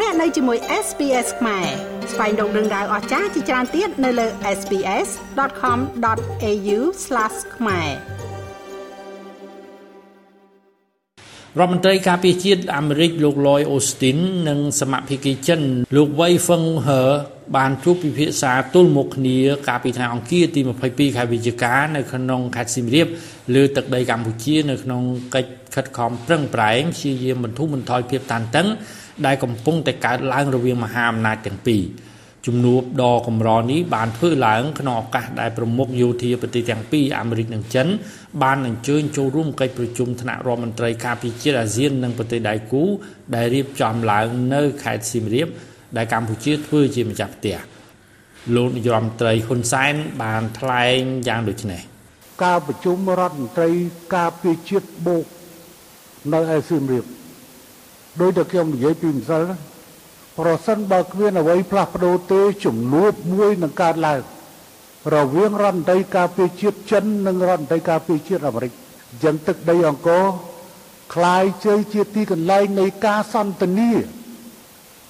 [0.00, 1.66] លោកអ្នកនៅជាមួយ SPS ខ្មែរ
[2.12, 4.26] ស្វែងរកដឹងដៅអស្ចារ្យជាច្រើនទៀតនៅលើ
[4.58, 6.78] SPS.com.au/
[7.56, 7.88] ខ្មែរ
[11.58, 14.18] រដ្ឋមន្ត្រីការពារជាតិអាមេរិកលោក Lloyd Austin
[14.48, 15.60] និងសមាភិកីចិន
[15.96, 17.02] លោក Wei Fenghe
[17.56, 19.38] បានជួបពិភាក្សាទល់មុខគ្នា
[19.68, 23.06] កាលពីថ្ងៃអង្គារទី22ខែវិច្ឆិកានៅក្នុងខេត្តសៀមរាប
[23.54, 25.02] លើទឹកដីកម្ពុជា នៅក្នុង
[25.34, 28.66] កិច្ចខិតខំប្រឹងប្រែងព្យាយាមបន្ធូរបន្ថយភាពតានតឹង
[29.26, 31.82] ដែលកំពុងតែកើតឡើងរវាងមហាអំណាចទាំងពីរ
[32.46, 37.86] ជំនួបដ៏កម្រនេះបានធ្វើឡើងក្នុងឱកាសដែលប្រមុខយោធាប្រទេសទាំងពីរអាមេរិកនិងចិន
[38.42, 42.82] បានអញ្ជើញចូលរួមកិច្ចប្រជុំថ្នាក់រដ្ឋមន្ត្រីការពារជាតិអាស៊ាននិងប្រទេសដៃគូ
[43.34, 45.48] ដែលរៀបចំឡើងនៅខេត្តសៀមរាប
[45.96, 47.58] ដែលកម្ពុជាធ្វើជាម្ចាស់ផ្ទះ
[48.54, 51.82] លោកនាយរដ្ឋមន្ត្រីហ៊ុនសែនបានថ្លែងយ៉ាងដូចនេះ
[52.44, 53.70] ការប្រជុំរដ្ឋមន្ត្រី
[54.16, 55.24] ការពារជាតិបូក
[56.32, 57.04] នៅឯសៀមរាប
[58.21, 59.57] ដោយតែខ្ញុំនិយាយពីម្សិលណា
[60.39, 64.21] ប្រសិនបើគ្មានអ្វីផ្លាស់ប្ដូរទេជំនួបមួយនឹងកើតឡើង
[65.15, 68.71] រវាងរដ្ឋមន្ត្រីការពារជាតិចិននិងរដ្ឋមន្ត្រីការពារជាតិអាមេរិក
[69.11, 70.25] អញ្ចឹងទឹកដីអង្គរ
[71.13, 73.91] คล้ายជើជាទីកន្លែងនៃការសន្ទនា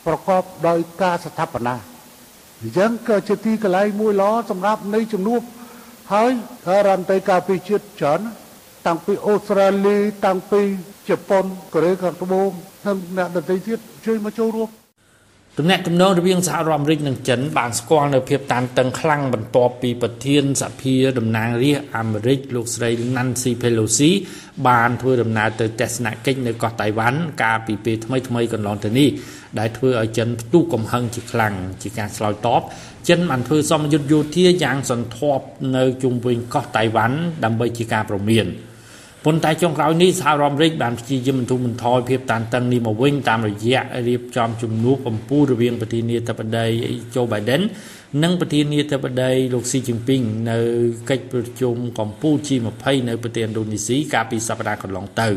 [0.05, 1.75] ប្រកបដោយការស្ថាបនា
[2.61, 5.41] អញ្ចឹងក៏ជាទីកន្លែងមួយល្អសម្រាប់នៃជំនួប
[6.13, 6.31] ហើយ
[6.85, 8.19] រដ្ឋមន្ត្រីការពារជាតិចិន
[8.86, 10.60] តាំងពីអូស្ត្រាលីតាំងពី
[11.08, 12.50] ជប៉ុនកូរ៉េខាងត្បូង
[12.86, 14.70] និងអ្នកដទៃទៀតជួយមកចូលរួម
[15.58, 24.10] ទំនាក់ទំនងរវាងសហរដ្ឋអាមេរិកនិងចិនបានស្គាល់នៅភាពតានតឹងខ្លាំងបន្ទាប់ពីប្រធានសភាតំណាងរាស្ត្រអាមេរិកលោកស្រី Nancy Pelosi
[24.68, 29.08] បានធ្វើដំណើរទៅទស្សនកិច្ចនៅកោះតៃវ៉ាន់កាលពីពេលថ្មីថ្មីកន្លងទៅនេះ
[29.58, 32.62] ដែលធ្វើឲ្យចិនផ្ទុះកំហឹងជាខ្លាំងជាការឆ្លើយតប
[33.08, 35.44] ចិនបានធ្វើសមយុទ្ធយោធាយ៉ាងសន្ធាប់
[35.76, 38.46] នៅជុំវិញកោះតៃវ៉ាន់ដើម្បីជាការប្រមាន។
[39.24, 46.66] ប៉ុន្តែចុងក្រោយនេះសហរដ្ឋអាមេរិកបានព្យាយាមបន្ធូរបន្ថយភាពតានតឹងនេះមកវិញតាមរយៈរៀបចំជំនួបអំពូលរវាងប្រធានាធិបតី
[47.10, 47.62] โจ Biden
[48.22, 50.20] និងប្រធានាធិបតីលោកស៊ីជីនពីង
[50.50, 50.58] នៅ
[51.10, 55.28] កិច្ចប្រជុំកម្ពុជា G20 នៅប្រទេសឥណ្ឌូនេស៊ីកាលពីសប្តាហ៍កន្លងទៅ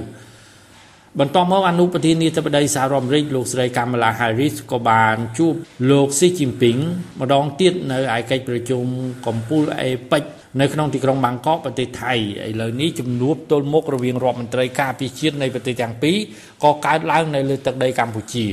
[1.22, 5.54] បន្តមកអនុប្រធានាធិបតីសហរដ្ឋអាមេរិកលោកស្រីកាម៉ាឡា Harris ក៏បានជួប
[5.92, 6.78] លោកស៊ីជីនពីង
[7.22, 8.84] ម្ដងទៀតនៅឯកិច្ចប្រជុំ
[9.26, 10.24] កម្ពុជា APEC
[10.60, 12.18] នៅក្នុងទីក្រុងបាងកកប្រទេសថៃឥ
[12.62, 16.18] ឡូវនេះជំនួបទល់មុខរវាងរដ្ឋមន្ត្រីការពារជាតិនៃប្រទេសទាំងពីរ
[16.64, 18.46] ក៏កើតឡើងនៅលើទឹកដីកម្ពុជា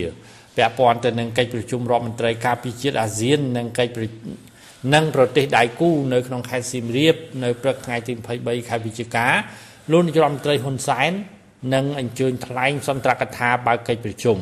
[0.57, 3.99] ពាក់ព័ន្ធទៅនឹងកិច្ចប្រជុំរដ្ឋមន្ត្រីការពារជាតិអាស៊ាននិងកិច្ច
[4.95, 7.15] និងប្រទេសដៃគូនៅក្នុងខេត្តសៀមរាប
[7.45, 9.27] នៅព្រឹកថ្ងៃទី23ខែវិច្ឆិកា
[9.93, 11.13] លោកនាយរដ្ឋមន្ត្រីហ៊ុនសែន
[11.75, 14.39] នឹងអញ្ជើញថ្លែងសន្ទរកថាបើកកិច្ចប្រជុំ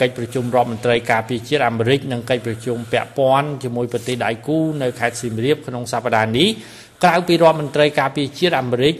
[0.00, 6.48] កិច្ចប្រជុំរដ្ឋមន្ត្រីការពារជាតិអាមេរិកនិងកិច្ចប្រជុំពាក់ព័ន្ធជាមួយប្រទេសដៃគូនៅខេត្តសៀមរាបក្នុងសប្តាហ៍នេះ
[7.04, 8.94] ក្រៅពីរដ្ឋមន្ត្រីការពារជាតិអាមេរិក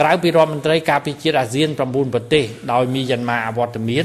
[0.00, 4.00] ក្រៅពីរដ្ឋមន្ត្រីការពារជាតិអាស៊ាន9ប្រទេសដោយមីយ៉ាន់ម៉ាអវត្តមា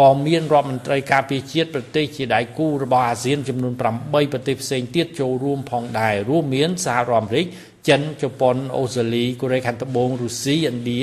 [0.00, 7.46] ក៏មានរដ្ឋមន្ត្រីការពារជាតិប្រទេសជាដៃគូរបស់អាស៊ានចំនួន8ប្រទេសផ្សេងទៀតចូលរួមផងដែររួមមានសហរដ្ឋអាមេរិក
[7.88, 11.00] ចិនជប៉ុនអូស្ត្រាលីកូរ៉េខាងត្បូងរុស្ស៊ីឥណ្ឌា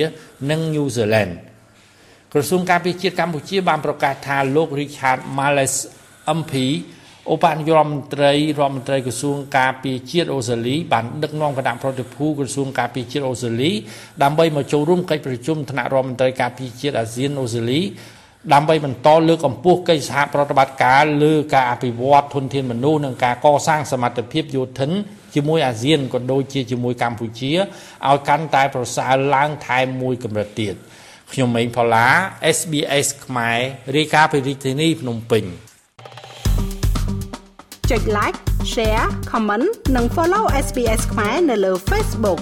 [0.50, 1.34] និងញូហ្សេឡង់
[2.34, 5.75] ក្រសួងការពារជាតិកម្ពុជាបានប្រកាសថាលោក Richard Males
[6.40, 6.53] MP
[7.34, 13.72] ឧបនាយករដ្ឋមន្ត្រីរដ្ឋមន្ត្រីក្រសួងការពារជាតិអូស្ត្រាលីបានដឹកនាំគណៈប្រតិភូក្រសួងការពារជាតិអូស្ត្រាលី
[14.23, 17.81] ដើម្បីមកចូលរួមកិច្ចប្រជុំថ្នាក់រដ្ឋមន្ត្រីការពារជាតិអាស៊ានអូស្ត្រាលី
[18.53, 24.91] ដើម្បីបន្តលើកកម្ពស់កិច្ចសហប្រតិបត្តិការលើការអភិវឌ្ឍធនធានមនុស្សនិងការកសាងសមត្ថភាពយោធិន
[25.35, 27.52] ជាមួយអាស៊ានក៏ដូចជាជាមួយកម្ពុជា
[28.09, 30.75] ឲ្យកាន់តែប្រសើរឡើងថែមមួយកម្រិតទៀត
[31.31, 32.07] ខ្ញុំម៉េងផល្លា
[32.57, 33.59] SBS ខ្មែរ
[33.97, 35.44] រាយការណ៍ពីរាជធានីភ្នំពេញ
[37.91, 38.38] ចុច like
[38.73, 42.41] share comment និង follow SBS ខ្មែរនៅលើ Facebook